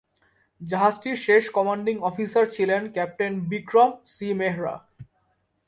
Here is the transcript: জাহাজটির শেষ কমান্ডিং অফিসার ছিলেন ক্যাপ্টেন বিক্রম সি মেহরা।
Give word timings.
জাহাজটির 0.61 1.17
শেষ 1.17 1.43
কমান্ডিং 1.49 1.95
অফিসার 2.01 2.45
ছিলেন 2.55 2.81
ক্যাপ্টেন 2.91 3.33
বিক্রম 3.49 3.91
সি 4.05 4.27
মেহরা। 4.33 4.75